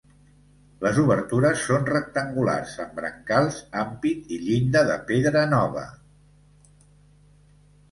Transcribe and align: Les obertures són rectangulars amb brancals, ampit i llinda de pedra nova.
Les 0.85 0.95
obertures 1.01 1.65
són 1.71 1.85
rectangulars 1.89 2.73
amb 2.87 2.97
brancals, 3.01 3.61
ampit 3.83 4.33
i 4.37 4.41
llinda 4.49 4.83
de 4.89 4.99
pedra 5.13 5.47
nova. 5.55 5.87